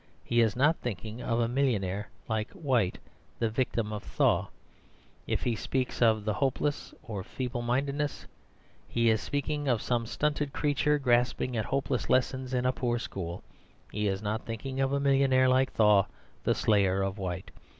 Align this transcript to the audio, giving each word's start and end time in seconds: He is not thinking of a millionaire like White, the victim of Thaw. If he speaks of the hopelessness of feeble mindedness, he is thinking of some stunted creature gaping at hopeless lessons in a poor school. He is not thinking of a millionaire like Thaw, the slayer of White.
He 0.23 0.41
is 0.41 0.55
not 0.55 0.77
thinking 0.77 1.21
of 1.21 1.39
a 1.39 1.47
millionaire 1.47 2.09
like 2.27 2.49
White, 2.53 2.97
the 3.37 3.51
victim 3.51 3.93
of 3.93 4.01
Thaw. 4.01 4.47
If 5.27 5.43
he 5.43 5.55
speaks 5.55 6.01
of 6.01 6.25
the 6.25 6.33
hopelessness 6.33 6.99
of 7.07 7.27
feeble 7.27 7.61
mindedness, 7.61 8.25
he 8.87 9.11
is 9.11 9.29
thinking 9.29 9.67
of 9.67 9.79
some 9.79 10.07
stunted 10.07 10.53
creature 10.53 10.97
gaping 10.97 11.55
at 11.55 11.65
hopeless 11.65 12.09
lessons 12.09 12.51
in 12.51 12.65
a 12.65 12.71
poor 12.71 12.97
school. 12.97 13.43
He 13.91 14.07
is 14.07 14.23
not 14.23 14.43
thinking 14.43 14.79
of 14.81 14.91
a 14.91 14.99
millionaire 14.99 15.47
like 15.47 15.71
Thaw, 15.71 16.07
the 16.45 16.55
slayer 16.55 17.03
of 17.03 17.19
White. 17.19 17.51